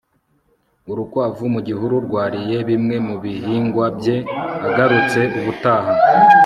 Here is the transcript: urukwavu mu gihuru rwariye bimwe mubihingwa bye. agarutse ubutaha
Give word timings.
urukwavu 0.91 1.43
mu 1.53 1.59
gihuru 1.67 1.95
rwariye 2.05 2.57
bimwe 2.69 2.95
mubihingwa 3.07 3.85
bye. 3.97 4.17
agarutse 4.67 5.19
ubutaha 5.37 5.91